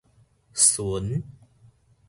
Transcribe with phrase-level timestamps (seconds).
[0.55, 1.21] 巡